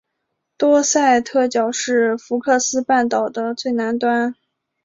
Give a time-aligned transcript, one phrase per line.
[0.57, 4.33] 多塞特角是福克斯半岛的最南端。